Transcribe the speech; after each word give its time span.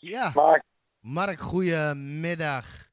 Ja, 0.00 0.32
Maar, 0.34 0.62
Mark, 1.00 1.40
goedemiddag. 1.40 2.88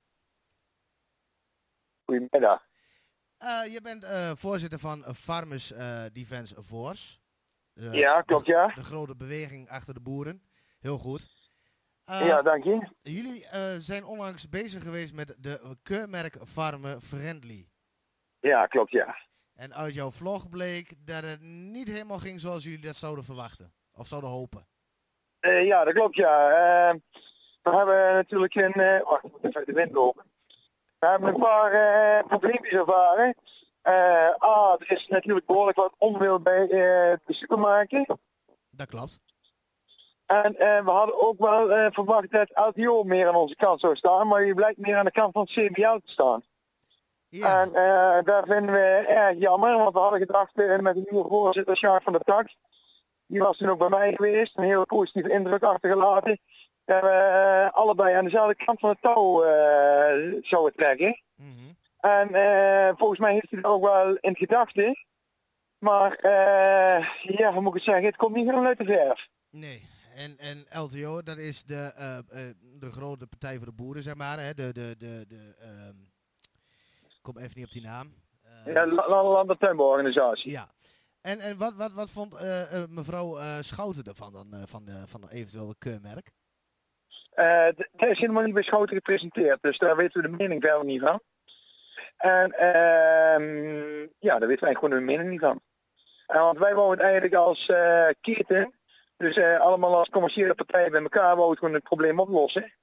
goedemiddag. 2.06 2.66
Eh 3.38 3.66
je 3.74 3.82
bent 3.82 4.04
eh, 4.04 4.32
voorzitter 4.36 4.80
van 4.80 5.16
Farmers 5.16 5.72
eh, 5.72 6.06
Defence 6.14 6.64
Force. 6.64 7.18
Ja, 7.74 8.22
klopt, 8.22 8.46
ja. 8.46 8.68
De 8.68 8.84
grote 8.84 9.16
beweging 9.16 9.70
achter 9.70 9.94
de 9.94 10.00
boeren. 10.00 10.42
Heel 10.80 10.98
goed. 10.98 11.36
Ja, 12.06 12.42
dank 12.42 12.64
je. 12.64 12.90
Jullie 13.02 13.46
zijn 13.82 14.04
onlangs 14.04 14.50
bezig 14.50 14.84
geweest 14.84 15.14
met 15.14 15.36
de 15.38 15.78
keurmerk 15.84 16.38
Farmer 16.44 17.02
Friendly. 17.02 17.70
Ja, 18.40 18.66
klopt, 18.66 18.92
ja. 18.92 19.18
En 19.54 19.74
uit 19.76 19.94
jouw 19.94 20.12
vlog 20.12 20.50
bleek 20.50 20.94
dat 20.98 21.24
het 21.24 21.42
niet 21.42 21.88
helemaal 21.88 22.20
ging 22.20 22.40
zoals 22.40 22.64
jullie 22.64 22.80
dat 22.86 22.96
zouden 22.96 23.24
verwachten. 23.24 23.74
Of 23.92 24.08
zouden 24.08 24.30
hopen. 24.30 24.68
Eh, 25.40 25.66
ja, 25.66 25.84
dat 25.84 25.94
klopt, 25.94 26.16
ja. 26.16 26.50
Eh, 26.50 26.96
we 27.62 27.76
hebben 27.76 28.14
natuurlijk 28.14 28.56
een... 28.56 28.74
eh, 28.74 29.02
wacht, 29.04 29.24
ik 29.24 29.32
moet 29.32 29.46
even 29.46 29.66
de 29.66 29.74
wind 29.74 29.92
lopen. 29.94 30.24
We 31.00 31.08
hebben 31.08 31.30
een 31.30 31.40
paar 31.40 32.24
probleempjes 32.26 32.80
ervaren. 32.80 33.36
Eh 33.82 34.30
A, 34.44 34.76
er 34.80 34.92
is 34.92 35.08
natuurlijk 35.08 35.46
behoorlijk 35.46 35.78
wat 35.78 35.94
onwil 35.98 36.40
bij 36.42 36.68
de 36.68 37.20
supermarkten. 37.28 38.20
Dat 38.70 38.88
klopt. 38.88 39.20
En 40.26 40.56
we 40.86 40.92
hadden 40.92 41.22
ook 41.28 41.40
wel 41.40 41.92
verwacht 41.92 42.32
dat 42.32 42.50
LTO 42.54 43.04
meer 43.04 43.28
aan 43.28 43.36
onze 43.36 43.56
kant 43.56 43.80
zou 43.80 43.96
staan, 43.96 44.28
maar 44.28 44.46
je 44.46 44.54
blijkt 44.54 44.80
meer 44.80 44.98
aan 44.98 45.06
de 45.06 45.12
kant 45.12 45.34
van 45.34 45.42
het 45.42 45.52
CBL 45.52 45.96
te 45.96 46.12
staan. 46.12 46.44
Ja, 47.30 47.62
En 47.62 47.72
daar 48.24 48.44
vinden 48.48 48.72
we 48.72 49.06
erg 49.08 49.38
jammer, 49.40 49.78
want 49.78 49.94
we 49.94 50.00
hadden 50.00 50.20
gedacht 50.20 50.56
met 50.56 50.96
de 50.96 51.08
nieuwe 51.10 51.28
voorzitter 51.30 51.78
Sjaak 51.78 52.04
van 52.04 52.14
der 52.14 52.22
Tak, 52.22 52.48
die 53.28 53.40
was 53.40 53.58
toen 53.58 53.70
ook 53.70 53.80
bij 53.80 53.90
mij 53.90 54.14
geweest, 54.14 54.58
een 54.58 54.64
hele 54.64 54.86
positieve 54.86 55.30
indruk 55.32 55.64
achtergelaten, 55.64 56.40
dat 56.86 57.02
we 57.02 57.08
eh, 57.10 57.70
allebei 57.70 58.14
aan 58.16 58.24
dezelfde 58.24 58.56
kant 58.66 58.80
van 58.80 58.90
het 58.90 59.02
touw 59.02 59.44
eh, 59.44 60.34
zouden 60.42 60.76
trekken. 60.76 61.22
mhm. 61.36 61.52
En 62.00 62.34
eh, 62.34 62.94
volgens 62.98 63.20
mij 63.20 63.34
heeft 63.34 63.50
hij 63.50 63.60
het 63.60 63.68
ook 63.68 63.84
wel 63.84 64.16
in 64.16 64.36
gedachten, 64.36 64.96
maar 65.78 66.12
eh, 66.16 67.08
ja, 67.22 67.52
hoe 67.54 67.62
moet 67.62 67.68
ik 67.70 67.74
het 67.74 67.84
zeggen, 67.84 68.06
het 68.06 68.16
komt 68.16 68.36
niet 68.36 68.46
helemaal 68.46 68.66
uit 68.66 68.78
de 68.78 68.86
verf. 68.86 69.28
nee. 69.50 69.96
En, 70.16 70.38
en 70.38 70.66
LTO, 70.72 71.22
dat 71.24 71.38
is 71.38 71.64
de, 71.64 71.94
de 72.80 72.92
grote 72.92 73.28
partij 73.28 73.58
voor 73.58 73.66
de 73.66 73.72
boeren, 73.72 74.04
zeg 74.04 74.16
maar. 74.16 74.40
Hè? 74.40 74.54
De, 74.54 74.74
de, 74.74 74.96
de, 74.98 75.26
de, 75.28 75.56
ehm, 75.60 75.96
ik 77.08 77.20
kom 77.22 77.38
even 77.38 77.52
niet 77.56 77.66
op 77.66 77.72
die 77.72 77.82
naam. 77.82 78.14
Eh, 78.44 78.74
Ja, 78.74 78.84
en. 78.84 78.90
Ja. 80.52 80.70
En, 81.28 81.40
en 81.40 81.58
wat, 81.58 81.74
wat, 81.76 81.92
wat 81.92 82.10
vond 82.10 82.36
eh, 82.36 82.62
eh, 82.62 82.90
mevrouw 82.90 83.38
eh, 83.38 83.58
Schouten 83.62 84.04
ervan 84.04 84.34
dan, 84.34 84.68
van, 84.68 84.88
van 85.06 85.24
een 85.24 85.30
eventueel 85.30 85.76
keurmerk? 85.78 86.32
Dat 87.96 88.10
is 88.10 88.20
helemaal 88.20 88.44
niet 88.44 88.54
bij 88.54 88.64
Schouten 88.64 88.96
gepresenteerd, 88.96 89.58
dus 89.62 89.78
daar 89.78 89.96
weten 89.96 90.22
we 90.22 90.30
de 90.30 90.36
mening 90.36 90.64
verder 90.64 90.86
niet 90.86 91.02
van. 91.02 91.22
En 92.18 92.52
ehm, 92.52 94.08
ja, 94.20 94.40
daar 94.40 94.48
weten 94.48 94.64
wij 94.64 94.74
gewoon 94.74 94.90
de 94.90 95.00
mening 95.00 95.30
niet 95.30 95.40
van. 95.40 95.62
Want 96.26 96.58
wij 96.58 96.74
het 96.92 97.00
eigenlijk 97.00 97.36
als 97.36 97.66
keten, 98.22 98.74
dus 99.18 99.38
allemaal 99.38 99.98
als 99.98 100.10
commerciële 100.10 100.56
partijen 100.56 100.92
bij 100.92 101.02
elkaar, 101.02 101.36
het 101.50 101.60
gewoon 101.60 101.74
het 101.74 101.84
probleem 101.84 102.20
oplossen. 102.20 102.77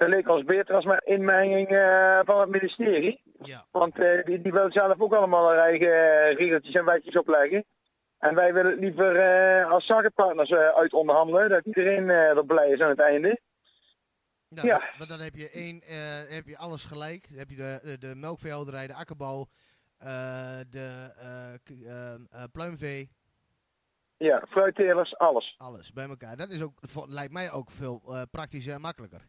Dat 0.00 0.08
leek 0.08 0.28
ons 0.28 0.44
beter 0.44 0.74
als 0.74 0.84
maar 0.84 1.02
inmenging 1.04 1.68
eh, 1.68 2.20
van 2.24 2.40
het 2.40 2.48
ministerie. 2.48 3.22
Ja. 3.42 3.66
Want 3.70 3.98
eh, 3.98 4.24
die, 4.24 4.40
die 4.40 4.52
wil 4.52 4.72
zelf 4.72 5.00
ook 5.00 5.14
allemaal 5.14 5.50
hun 5.50 5.58
eigen 5.58 5.88
eh, 5.88 6.34
regeltjes 6.34 6.74
en 6.74 6.84
wijtjes 6.84 7.16
opleggen. 7.16 7.64
En 8.18 8.34
wij 8.34 8.52
willen 8.54 8.70
het 8.70 8.80
liever 8.80 9.64
als 9.64 9.86
zakenpartners 9.86 10.52
uit 10.52 10.92
onderhandelen, 10.92 11.48
dat 11.48 11.64
iedereen 11.64 12.08
er 12.08 12.46
blij 12.46 12.68
is 12.68 12.80
aan 12.80 12.88
het 12.88 13.00
einde. 13.00 13.40
Nou, 14.48 14.66
Ja. 14.66 14.82
Want 14.98 15.10
dan 15.10 15.20
heb 15.20 15.34
je, 15.34 15.50
één, 15.50 15.82
heb 16.28 16.46
je 16.46 16.58
alles 16.58 16.84
gelijk. 16.84 17.28
Dan 17.28 17.38
heb 17.38 17.50
je 17.50 17.56
de, 17.56 17.80
de, 17.82 17.98
de 17.98 18.14
melkveehouderij, 18.14 18.86
de 18.86 18.94
akkerbouw, 18.94 19.48
de 20.70 21.12
pluimvee, 22.52 23.10
Ja, 24.16 24.44
fruittelers, 24.48 25.18
alles. 25.18 25.54
alles 25.58 25.92
bij 25.92 26.08
elkaar. 26.08 26.36
Dat 26.36 26.50
is 26.50 26.62
ook, 26.62 26.80
lijkt 27.06 27.32
mij 27.32 27.50
ook 27.50 27.70
veel 27.70 28.26
praktischer 28.30 28.74
en 28.74 28.80
makkelijker. 28.80 29.28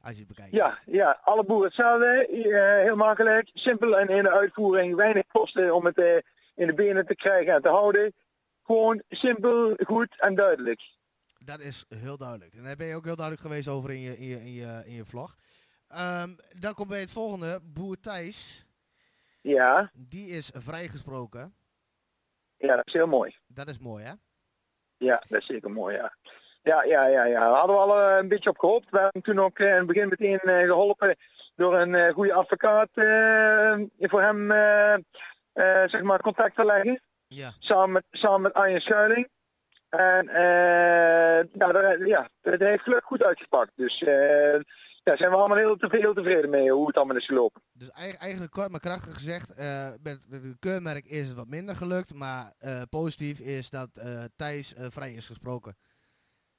Als 0.00 0.12
je 0.12 0.18
het 0.18 0.28
bekijkt. 0.28 0.52
Ja, 0.52 0.78
ja, 0.86 1.20
alle 1.22 1.44
boeren 1.44 1.66
hetzelfde, 1.66 2.26
eh, 2.26 2.82
heel 2.84 2.96
makkelijk, 2.96 3.50
simpel 3.54 3.98
en 3.98 4.08
in 4.08 4.22
de 4.22 4.30
uitvoering, 4.30 4.94
weinig 4.94 5.26
kosten 5.26 5.74
om 5.74 5.84
het 5.84 5.98
eh, 5.98 6.16
in 6.54 6.66
de 6.66 6.74
benen 6.74 7.06
te 7.06 7.14
krijgen 7.14 7.54
en 7.54 7.62
te 7.62 7.68
houden. 7.68 8.14
Gewoon 8.62 9.02
simpel, 9.08 9.74
goed 9.86 10.14
en 10.20 10.34
duidelijk. 10.34 10.80
Dat 11.38 11.60
is 11.60 11.84
heel 11.88 12.16
duidelijk. 12.16 12.54
En 12.54 12.62
daar 12.62 12.76
ben 12.76 12.86
je 12.86 12.94
ook 12.94 13.04
heel 13.04 13.16
duidelijk 13.16 13.46
geweest 13.46 13.68
over 13.68 13.90
in 13.90 14.00
je, 14.00 14.18
in 14.18 14.28
je, 14.28 14.40
in 14.40 14.52
je, 14.52 14.82
in 14.84 14.92
je 14.92 15.04
vlog. 15.04 15.36
Ehm, 15.88 16.34
dan 16.58 16.74
komt 16.74 16.88
bij 16.88 17.00
het 17.00 17.10
volgende. 17.10 17.60
Boer 17.62 18.00
Thijs, 18.00 18.64
Ja, 19.40 19.90
die 19.94 20.26
is 20.28 20.50
vrijgesproken. 20.54 21.54
ja, 22.56 22.76
dat 22.76 22.86
is 22.86 22.92
heel 22.92 23.06
mooi. 23.06 23.36
Dat 23.46 23.68
is 23.68 23.78
mooi, 23.78 24.04
hè? 24.04 24.12
Ja, 24.96 25.22
dat 25.28 25.40
is 25.40 25.46
zeker 25.46 25.70
mooi, 25.70 25.96
ja. 25.96 26.16
Ja, 26.68 26.82
ja, 26.84 27.06
ja, 27.06 27.24
ja. 27.24 27.40
Daar 27.40 27.58
hadden 27.58 27.76
we 27.76 27.82
al 27.82 28.00
eh, 28.00 28.16
een 28.18 28.28
beetje 28.28 28.50
op 28.50 28.58
gehoopt. 28.58 28.90
We 28.90 28.98
hebben 28.98 29.22
toen 29.22 29.38
ook 29.38 29.58
eh, 29.58 29.68
in 29.68 29.74
het 29.76 29.86
begin 29.86 30.08
meteen 30.08 30.38
eh, 30.38 30.64
geholpen 30.66 31.16
door 31.56 31.78
een 31.78 32.12
goede 32.12 32.32
advocaat 32.32 32.88
voor 33.98 34.20
hem 34.20 34.48
zeg 35.90 36.02
maar 36.02 36.20
contact 36.20 36.56
te 36.56 36.64
leggen. 36.64 37.00
Ja. 37.26 37.54
Samen 37.58 37.92
met, 37.92 38.04
samen 38.10 38.40
met 38.40 38.54
Arjen 38.54 38.80
Schuiling. 38.80 39.28
En 39.88 40.26
ja, 41.52 41.72
daar, 41.72 42.06
ja, 42.06 42.28
dat 42.40 42.60
heeft 42.60 42.82
gelukkig 42.82 43.08
goed 43.08 43.24
uitgepakt. 43.24 43.72
Dus 43.74 43.98
daar 45.02 45.16
zijn 45.18 45.30
we 45.30 45.36
allemaal 45.36 45.56
heel, 45.56 45.76
te, 45.76 45.88
heel 45.90 46.14
tevreden 46.14 46.50
mee 46.50 46.70
hoe 46.70 46.86
het 46.86 46.96
allemaal 46.96 47.16
is 47.16 47.26
gelopen. 47.26 47.62
Dus 47.72 47.90
eigen- 47.90 48.18
eigenlijk 48.20 48.52
kort 48.52 48.70
maar 48.70 48.80
krachtig 48.80 49.14
gezegd, 49.14 49.54
eh, 49.54 49.88
met, 50.02 50.20
met 50.26 50.42
het 50.42 50.56
keurmerk 50.58 51.04
is 51.04 51.26
het 51.26 51.36
wat 51.36 51.48
minder 51.48 51.76
gelukt. 51.76 52.14
Maar 52.14 52.52
positief 52.90 53.38
is 53.38 53.70
dat 53.70 53.88
eh, 53.92 54.24
Thijs 54.36 54.74
vrij 54.76 55.12
is 55.12 55.26
gesproken. 55.26 55.76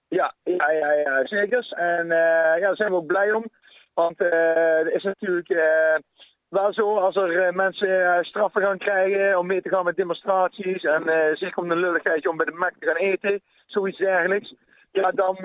Ja, 0.10 0.34
ja, 0.44 0.72
ja, 0.72 0.92
ja 0.92 1.26
zeker. 1.26 1.68
En 1.72 2.12
eh, 2.12 2.60
ja, 2.60 2.68
daar 2.68 2.76
zijn 2.76 2.90
we 2.90 2.96
ook 2.96 3.06
blij 3.06 3.32
om. 3.32 3.46
Want 3.94 4.22
eh 4.22 4.80
er 4.80 4.94
is 4.94 5.04
natuurlijk 5.04 5.50
eh, 5.50 5.96
wel 6.48 6.74
zo 6.74 6.96
als 6.96 7.16
er 7.16 7.56
mensen 7.56 8.26
straffen 8.26 8.62
gaan 8.62 8.78
krijgen 8.78 9.40
om 9.40 9.48
mee 9.48 9.62
te 9.62 9.70
gaan 9.70 9.86
met 9.86 9.96
demonstraties 9.96 10.84
en 10.84 11.04
zich 11.38 11.58
om 11.58 11.70
de 11.70 11.76
lulligheidje 11.76 12.30
om 12.30 12.38
bij 12.38 12.46
de 12.46 12.52
Mac 12.52 12.74
te 12.80 12.88
gaan 12.88 12.96
eten, 12.96 13.42
zoiets 13.66 13.98
dergelijks. 13.98 14.56
Ja, 14.92 15.12
dan, 15.12 15.38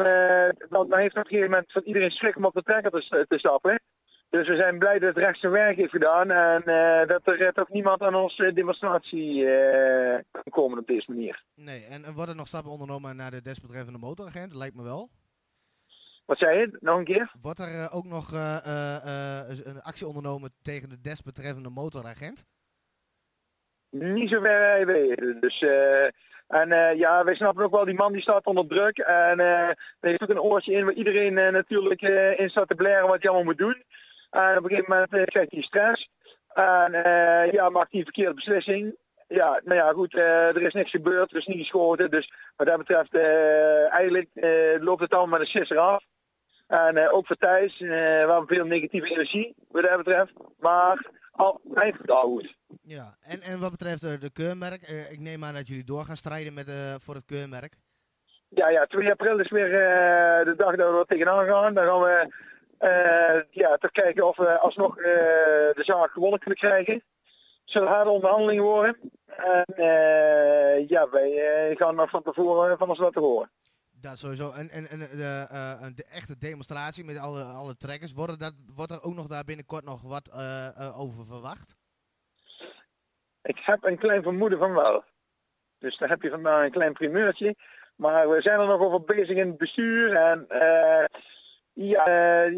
dan, 0.69 0.89
dan 0.89 0.99
heeft 0.99 1.17
op 1.17 1.25
een 1.25 1.27
gegeven 1.27 1.51
moment 1.51 1.73
van 1.73 1.83
iedereen 1.83 2.11
schrik 2.11 2.37
om 2.37 2.45
op 2.45 2.55
de 2.55 2.63
trekker 2.63 2.91
te, 2.91 3.27
te 3.29 3.39
stappen. 3.39 3.81
Dus 4.35 4.49
we 4.49 4.57
zijn 4.57 4.79
blij 4.79 4.99
dat 4.99 5.09
het 5.15 5.25
recht 5.25 5.41
zijn 5.41 5.53
werk 5.53 5.77
heeft 5.77 5.91
gedaan 5.91 6.31
en 6.31 6.63
eh, 6.63 7.07
dat 7.09 7.21
er 7.25 7.41
eh, 7.41 7.49
toch 7.49 7.69
niemand 7.69 8.03
aan 8.03 8.15
onze 8.15 8.53
demonstratie 8.53 9.51
eh, 9.51 10.21
kan 10.31 10.43
komen 10.51 10.79
op 10.79 10.87
deze 10.87 11.11
manier. 11.11 11.45
Nee, 11.55 11.85
en, 11.85 12.05
en 12.05 12.13
worden 12.13 12.31
er 12.31 12.37
nog 12.37 12.47
stappen 12.47 12.71
ondernomen 12.71 13.17
naar 13.17 13.31
de 13.31 13.43
desbetreffende 13.43 13.99
motoragent? 13.99 14.55
Lijkt 14.55 14.77
me 14.77 14.83
wel. 14.83 15.11
Wat 16.25 16.39
zei 16.39 16.59
je? 16.59 16.77
Nog 16.81 16.99
een 16.99 17.05
keer? 17.05 17.33
Wordt 17.43 17.59
er 17.59 17.81
eh, 17.81 17.97
ook 17.97 18.05
nog 18.05 18.33
eh, 18.33 18.67
eh, 18.67 19.51
eh, 19.51 19.59
een 19.65 19.83
actie 19.83 20.07
ondernomen 20.07 20.55
tegen 20.63 20.89
de 20.89 21.01
desbetreffende 21.01 21.71
motoragent? 21.71 22.45
Niet 23.91 24.31
zo 24.31 24.41
ver 24.41 24.59
wij 24.59 24.87
weten. 24.87 25.41
Dus, 25.41 25.63
eh, 25.63 26.07
en 26.47 26.73
eh, 26.73 26.99
ja, 26.99 27.25
wij 27.25 27.35
snappen 27.35 27.65
ook 27.65 27.71
wel, 27.71 27.85
die 27.85 27.95
man 27.95 28.13
die 28.13 28.23
staat 28.23 28.47
onder 28.47 28.67
druk. 28.67 28.99
En 28.99 29.41
eh 29.41 29.69
er 29.69 29.77
heeft 30.01 30.23
ook 30.23 30.29
een 30.29 30.41
oortje 30.41 30.73
in 30.73 30.85
waar 30.85 30.95
iedereen 30.95 31.39
eh, 31.39 31.53
natuurlijk 31.53 32.03
eh, 32.03 32.39
in 32.39 32.51
staat 32.51 32.69
te 32.69 32.75
blaren 32.75 33.09
wat 33.09 33.23
hij 33.23 33.31
allemaal 33.31 33.45
moet 33.45 33.59
doen. 33.59 33.83
En 34.35 34.59
op 34.59 34.65
een 34.65 34.71
gegeven 34.71 34.91
moment 34.91 35.13
eh, 35.13 35.25
krijgt 35.25 35.51
hij 35.51 35.63
stress. 35.63 36.11
En 36.55 36.95
eh, 36.95 37.53
ja, 37.53 37.69
maakt 37.71 37.91
hij 37.91 37.99
een 38.01 38.05
verkeerde 38.07 38.35
beslissing. 38.35 38.97
Ja, 39.29 39.61
nou 39.65 39.79
ja, 39.79 39.93
goed, 39.93 40.15
eh, 40.15 40.49
er 40.49 40.63
is 40.63 40.73
niks 40.73 40.91
gebeurd, 40.91 41.31
er 41.31 41.37
is 41.37 41.47
niet 41.47 41.59
geschoten. 41.59 42.11
Dus 42.11 42.33
wat 42.57 42.67
dat 42.67 42.79
betreft, 42.79 43.15
eh, 43.15 43.93
eigenlijk 43.93 44.29
eh, 44.35 44.51
loopt 44.81 45.01
het 45.03 45.15
allemaal 45.15 45.39
met 45.39 45.41
een 45.41 45.61
sisser 45.61 45.79
af. 45.79 46.05
En 46.67 46.97
eh, 46.97 47.15
ook 47.15 47.27
voor 47.27 47.37
Thijs, 47.37 47.81
eh, 47.81 47.89
we 47.89 47.95
hebben 48.31 48.47
veel 48.47 48.65
negatieve 48.65 49.11
energie, 49.11 49.55
wat 49.69 49.83
dat 49.83 49.97
betreft. 49.97 50.33
Maar 50.59 51.11
al, 51.33 51.61
eigenlijk 51.75 52.11
al 52.11 52.23
goed. 52.23 52.55
Ja, 52.83 53.17
en, 53.21 53.41
en 53.43 53.61
wat 53.61 53.71
betreft 53.71 54.03
eh, 54.03 54.21
de 54.21 54.31
keurmerk, 54.31 54.83
eh, 54.83 55.11
ik 55.13 55.21
neem 55.21 55.45
aan 55.45 55.55
dat 55.55 55.69
jullie 55.69 55.85
door 55.85 56.05
gaan 56.05 56.17
strijden 56.17 56.55
met, 56.55 56.69
eh, 56.69 56.95
voor 56.99 57.15
het 57.15 57.25
keurmerk. 57.25 57.75
Ja, 58.49 58.69
ja, 58.69 58.85
2 58.85 59.11
april 59.11 59.39
is 59.41 59.51
weer 59.51 59.73
eh, 59.73 60.45
de 60.45 60.55
dag 60.57 60.77
dat 60.77 60.91
we 60.93 60.99
er 60.99 61.05
tegenaan 61.07 61.47
gaan. 61.47 61.75
Dan 61.75 61.87
gaan 61.87 62.01
we 62.01 62.09
eh, 62.09 62.27
ja, 63.51 63.77
toch 63.77 63.91
kijken 63.91 64.27
of 64.27 64.37
we 64.37 64.59
alsnog 64.59 64.99
eh, 64.99 65.05
de 65.75 65.83
zaak 65.85 66.11
gewonnen 66.11 66.39
kunnen 66.39 66.59
krijgen. 66.59 67.03
Zullen 67.65 67.89
harde 67.89 68.11
onderhandelingen 68.11 68.63
worden. 68.63 68.97
En 69.27 69.65
eh, 69.65 70.89
ja, 70.89 71.09
wij 71.11 71.33
eh, 71.71 71.77
gaan 71.77 71.95
nog 71.95 72.11
van 72.11 72.23
tevoren 72.23 72.79
van 72.79 72.89
ons 72.89 72.99
laten 72.99 73.23
horen. 73.23 73.51
Dat 74.05 74.19
sowieso. 74.19 74.51
En, 74.51 74.71
en, 74.71 74.89
en 74.89 74.99
de, 74.99 75.47
eh, 75.51 75.73
een 75.81 75.95
de 75.95 76.05
echte 76.05 76.39
demonstratie 76.39 77.05
met 77.05 77.19
alle, 77.19 77.43
alle 77.43 77.77
trekkers, 77.77 78.13
worden 78.13 78.39
dat, 78.39 78.55
wordt 78.75 78.91
er 78.91 79.03
ook 79.03 79.15
nog 79.15 79.27
daar 79.27 79.45
binnenkort 79.45 79.85
nog 79.85 80.03
wat 80.03 80.29
eh, 80.29 80.67
eh, 80.67 81.01
over 81.01 81.27
verwacht? 81.27 81.77
Ik 83.43 83.59
heb 83.59 83.85
een 83.85 83.99
klein 83.99 84.23
vermoeden 84.23 84.59
van 84.59 84.73
wel. 84.73 85.05
Dus 85.79 85.97
daar 85.97 86.09
heb 86.09 86.23
je 86.23 86.31
vandaag 86.31 86.65
een 86.65 86.71
klein 86.71 86.93
primeurtje. 86.93 87.57
Maar 87.97 88.29
we 88.29 88.43
zijn 88.43 88.61
er 88.61 88.67
nog 88.67 88.81
over 88.81 89.05
bezig 89.05 89.37
in 89.37 89.49
het 89.49 89.59
bestuur. 89.59 90.15
En 90.15 90.49
eh, 90.49 91.05
Ja, 91.75 92.05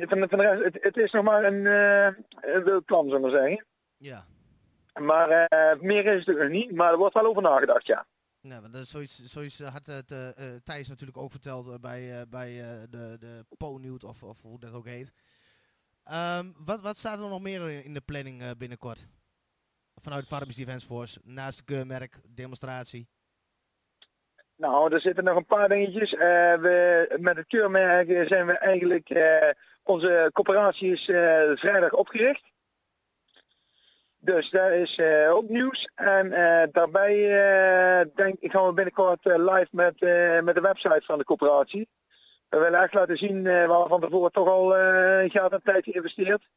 van, 0.09 0.21
de- 0.21 0.29
van 0.29 0.39
de 0.39 0.45
rest, 0.49 0.65
het, 0.65 0.85
het 0.85 0.97
is 0.97 1.11
nog 1.11 1.25
maar 1.25 1.45
een, 1.45 1.67
eh 1.67 2.07
een 2.55 2.65
wild 2.65 2.85
plan, 2.85 3.05
zullen 3.05 3.23
we 3.23 3.29
maar 3.31 3.41
zeggen. 3.41 3.67
Ja. 3.97 4.27
Maar 5.01 5.29
eh, 5.29 5.81
meer 5.81 6.05
is 6.05 6.27
het 6.27 6.39
nog 6.39 6.49
niet, 6.49 6.73
maar 6.75 6.93
er 6.93 6.99
wordt 6.99 7.15
wel 7.15 7.27
over 7.27 7.43
nagedacht, 7.43 7.87
ja. 7.87 8.07
Nou, 8.41 8.61
want 8.61 8.73
dat 8.73 8.83
is 8.83 8.91
zoiets, 8.91 9.25
zoiets 9.25 9.61
eh, 9.61 9.73
had 9.73 9.87
het 9.87 10.09
Thijs 10.65 10.89
natuurlijk 10.89 11.19
ook 11.19 11.31
verteld 11.31 11.81
bij, 11.81 12.25
bij 12.29 12.61
eh, 12.63 12.83
de, 12.91 13.17
de 13.19 13.45
Po-Nieuws 13.57 14.05
of, 14.05 14.23
of 14.23 14.43
hoe 14.43 14.61
dat 14.61 14.73
ook 14.73 14.87
heet. 14.87 15.13
Ehm, 16.05 16.53
wat, 16.57 16.81
wat 16.81 16.99
staat 16.99 17.19
er 17.21 17.29
nog 17.29 17.41
meer 17.41 17.85
in 17.85 17.95
de 17.95 18.01
planning 18.01 18.57
binnenkort? 18.57 19.07
Vanuit 20.03 20.27
Farmers 20.27 20.57
Defence 20.57 20.87
Force, 20.87 21.21
naast 21.25 21.59
de 21.59 21.65
keurmerk, 21.65 22.21
demonstratie. 22.29 23.09
Nou, 24.57 24.95
er 24.95 25.01
zitten 25.01 25.25
nog 25.25 25.37
een 25.37 25.47
paar 25.47 25.69
dingetjes. 25.69 26.15
Eh, 26.15 26.55
we, 26.55 27.17
met 27.21 27.37
het 27.37 27.47
keurmerk 27.47 28.29
zijn 28.29 28.47
we 28.47 28.53
eigenlijk, 28.53 29.11
eh, 29.11 29.49
onze 29.83 30.31
coöperatie 30.33 30.93
is 30.93 31.09
eh, 31.09 31.51
vrijdag 31.55 31.93
opgericht. 31.93 32.43
Dus 34.19 34.51
dat 34.51 34.71
is 34.71 35.01
ook 35.29 35.49
nieuws. 35.49 35.91
En 35.95 36.31
daarbij 36.73 37.17
denk 38.15 38.37
gaan 38.41 38.67
we 38.67 38.73
binnenkort 38.73 39.25
live 39.25 39.69
met, 39.71 40.01
met 40.45 40.55
de 40.55 40.61
website 40.61 41.03
van 41.05 41.19
de 41.19 41.25
coöperatie. 41.25 41.89
We 42.49 42.59
willen 42.59 42.83
echt 42.83 42.95
laten 42.95 43.19
zien 43.19 43.43
waar 43.43 43.83
we 43.83 43.89
van 43.89 44.01
tevoren 44.01 44.33
toch 44.33 44.49
al 44.49 44.69
geld 45.29 45.53
en 45.53 45.63
tijd 45.63 45.85
geïnvesteerd. 45.85 46.49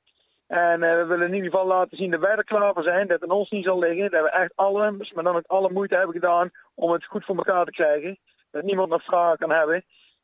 En 0.49 0.83
eh, 0.83 0.97
we 0.97 1.05
willen 1.05 1.27
in 1.27 1.33
ieder 1.33 1.49
geval 1.49 1.67
laten 1.67 1.97
zien 1.97 2.11
dat 2.11 2.19
wij 2.19 2.35
er 2.35 2.43
klaar 2.43 2.73
voor 2.73 2.83
zijn, 2.83 3.07
dat 3.07 3.21
het 3.21 3.29
aan 3.29 3.37
ons 3.37 3.49
niet 3.49 3.65
zal 3.65 3.79
liggen. 3.79 4.11
Dat 4.11 4.23
we 4.23 4.29
echt 4.29 4.51
alle, 4.55 4.91
maar 4.91 5.23
dan 5.23 5.35
ook 5.35 5.47
alle 5.47 5.71
moeite 5.71 5.95
hebben 5.95 6.13
gedaan 6.13 6.51
om 6.75 6.91
het 6.91 7.05
goed 7.05 7.25
voor 7.25 7.35
elkaar 7.35 7.65
te 7.65 7.71
krijgen. 7.71 8.19
Dat 8.51 8.63
niemand 8.63 8.89
nog 8.89 9.03
vragen 9.03 9.37
kan 9.37 9.51
hebben. 9.51 9.83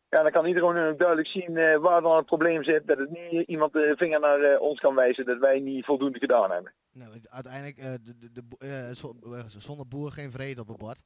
Ja, 0.10 0.22
dan 0.22 0.32
kan 0.32 0.46
iedereen 0.46 0.98
duidelijk 0.98 1.28
zien 1.28 1.58
eh, 1.58 1.76
waar 1.76 2.02
dan 2.02 2.16
het 2.16 2.26
probleem 2.26 2.64
zit. 2.64 2.88
Dat 2.88 2.98
het 2.98 3.10
niet 3.10 3.48
iemand 3.48 3.74
de 3.74 3.94
vinger 3.98 4.20
naar 4.20 4.40
eh, 4.40 4.62
ons 4.62 4.80
kan 4.80 4.96
wijzen 4.96 5.26
dat 5.26 5.38
wij 5.38 5.60
niet 5.60 5.86
voldoende 5.86 6.20
gedaan 6.20 6.52
hebben. 6.52 6.74
Nou, 6.92 7.22
uiteindelijk, 7.30 7.82
de, 8.06 8.32
de, 8.32 8.92
zonder 9.58 9.88
boer 9.88 10.12
geen 10.12 10.32
vrede 10.32 10.62
op 10.62 10.68
het 10.68 10.78
bord. 10.78 11.02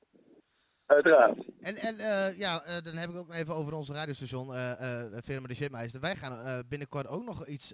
Uiteraard. 0.89 1.37
En, 1.61 1.75
en 1.75 1.99
eh, 1.99 2.37
ja, 2.37 2.63
eh, 2.63 2.83
dan 2.83 2.95
heb 2.95 3.09
ik 3.09 3.15
ook 3.15 3.33
even 3.33 3.55
over 3.55 3.73
onze 3.73 3.93
radiostation, 3.93 4.55
eh 4.55 5.05
Firma 5.23 5.47
de 5.47 5.53
Shipmeister. 5.53 5.99
Wij 5.99 6.15
gaan 6.15 6.63
binnenkort 6.67 7.07
ook 7.07 7.25
nog 7.25 7.45
iets 7.45 7.73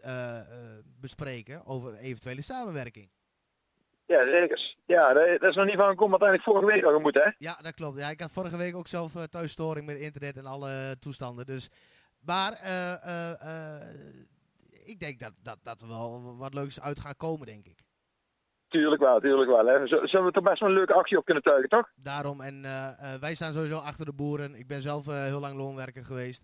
bespreken 1.00 1.66
over 1.66 1.96
eventuele 1.96 2.42
samenwerking. 2.42 3.10
Ja, 4.06 4.26
zeker. 4.32 4.76
Ja, 4.86 5.14
dat, 5.14 5.44
is 5.44 5.56
nog 5.56 5.66
niet 5.66 5.76
van 5.76 5.96
want 5.96 6.22
eigenlijk 6.22 6.44
vorige 6.44 6.66
week 6.66 6.84
al 6.84 6.94
gemoet, 6.94 7.16
hè? 7.16 7.30
Ja, 7.38 7.58
dat 7.62 7.74
klopt. 7.74 8.00
Ja, 8.00 8.10
ik 8.10 8.22
had 8.22 8.32
vorige 8.32 8.58
week 8.58 8.76
ook 8.76 8.88
zelf 8.88 9.16
eh, 9.16 9.24
thuisstoring 9.24 9.86
met 9.86 9.98
internet 9.98 10.38
en 10.38 10.46
alle 10.46 10.96
toestanden. 11.00 11.46
Dus, 11.46 11.70
maar 12.20 12.52
ik 14.84 15.00
denk 15.00 15.20
dat, 15.20 15.34
dat, 15.44 15.58
dat 15.64 15.82
er 15.82 15.88
wel 15.88 16.36
wat 16.38 16.54
leuks 16.54 16.82
uit 16.82 17.00
gaat 17.00 17.18
komen, 17.18 17.46
denk 17.46 17.68
ik. 17.68 17.85
Tuurlijk 18.68 19.02
wel, 19.02 19.20
tuurlijk 19.20 19.50
wel. 19.50 19.66
Hè. 19.66 19.88
Zullen 19.88 20.26
we 20.26 20.32
er 20.32 20.42
best 20.42 20.60
wel 20.60 20.70
een 20.70 20.76
leuke 20.76 20.94
actie 20.94 21.18
op 21.18 21.26
kunnen 21.26 21.44
tuigen, 21.44 21.70
toch? 21.70 21.92
Daarom, 21.96 22.42
en 22.42 22.66
eh, 22.66 23.14
eh, 23.14 23.22
wij 23.22 23.36
staan 23.36 23.54
sowieso 23.54 23.78
achter 23.78 24.06
de 24.06 24.14
boeren. 24.14 24.56
Ik 24.56 24.68
ben 24.68 24.82
zelf 24.82 25.08
eh, 25.08 25.24
heel 25.24 25.40
lang 25.40 25.58
loonwerker 25.58 26.06
geweest. 26.06 26.44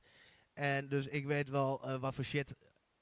En 0.54 0.88
dus 0.88 1.08
ik 1.08 1.26
weet 1.26 1.50
wel 1.50 1.98
wat 2.00 2.16
voor 2.16 2.24
shit, 2.24 2.56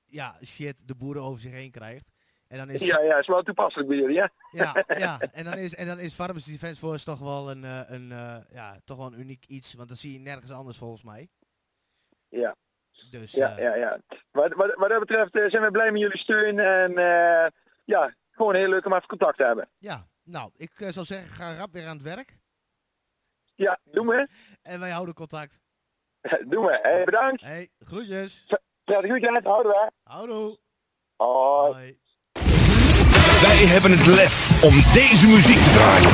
ja, 0.06 0.36
shit 0.46 0.76
de 0.86 0.96
boeren 0.96 1.24
over 1.24 1.40
zich 1.40 1.52
heen 1.52 1.72
krijgt. 1.72 2.06
En 2.48 2.58
dan 2.58 2.70
is, 2.70 2.82
Ja, 2.82 3.02
ja, 3.02 3.20
is 3.20 3.28
wel 3.28 3.44
toepasselijk 3.44 3.90
bij 3.90 3.98
jullie, 3.98 4.20
hè? 4.20 4.26
ja, 4.52 4.84
ja, 4.98 5.20
en 5.20 5.44
dan 5.44 5.58
is, 5.58 5.76
en 5.76 5.88
dan 5.88 6.00
is 6.00 6.14
Farmers 6.14 6.46
Defence 6.46 6.80
Force 6.80 7.06
toch 7.06 7.20
wel 7.20 7.52
een, 7.52 7.64
een, 7.94 8.08
ja, 8.52 8.80
toch 8.86 8.98
wel 8.98 9.06
een 9.06 9.20
uniek 9.20 9.46
iets. 9.46 9.74
Want 9.74 9.90
dat 9.90 9.98
zie 9.98 10.14
je 10.14 10.20
nergens 10.20 10.52
anders 10.52 10.78
volgens 10.78 11.04
mij. 11.04 11.30
Ja. 12.30 12.56
Dus, 13.12 13.32
Ja, 13.32 13.60
ja, 13.60 13.76
ja. 13.76 14.00
Wat, 14.32 14.54
wat, 14.54 14.76
wat 14.76 14.90
dat 14.90 15.00
betreft 15.00 15.52
zijn 15.52 15.64
we 15.64 15.72
blij 15.72 15.92
met 15.92 16.02
jullie 16.02 16.18
steun 16.18 16.60
en 16.60 16.94
ja, 17.86 18.14
gewoon 18.40 18.56
heel 18.56 18.70
leuk 18.70 18.86
om 18.86 18.94
even 18.94 19.08
contact 19.08 19.38
te 19.38 19.44
hebben. 19.44 19.70
ja, 19.78 20.08
nou, 20.24 20.52
ik 20.56 20.72
eh, 20.76 20.90
zou 20.90 21.06
zeggen, 21.06 21.30
ga 21.30 21.56
rap 21.56 21.74
weer 21.74 21.88
aan 21.88 21.96
het 21.96 22.06
werk. 22.06 22.38
Ja, 23.56 23.80
doen 23.84 24.08
we. 24.08 24.28
En 24.62 24.80
wij 24.80 24.90
houden 24.92 25.14
contact. 25.14 25.62
Doen 26.50 26.66
we. 26.66 26.80
Hey, 26.82 27.04
bedankt. 27.04 27.42
Hey, 27.42 27.70
groetjes. 27.80 28.46
Prettig 28.84 29.12
weekend. 29.12 29.46
Houden 29.46 29.72
we. 29.72 29.92
Houdoe. 30.04 30.60
Hoi. 31.16 31.74
Hoi. 31.74 32.00
Wij 33.42 33.66
hebben 33.66 33.92
het 33.92 34.06
lef 34.06 34.64
om 34.64 34.74
deze 34.94 35.28
muziek 35.28 35.58
te 35.58 35.72
draaien. 35.72 36.12